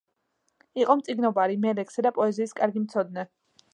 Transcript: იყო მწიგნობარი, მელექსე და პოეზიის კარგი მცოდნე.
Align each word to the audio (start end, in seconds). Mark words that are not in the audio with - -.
იყო 0.81 0.95
მწიგნობარი, 1.01 1.59
მელექსე 1.67 2.05
და 2.07 2.13
პოეზიის 2.17 2.57
კარგი 2.61 2.83
მცოდნე. 2.87 3.27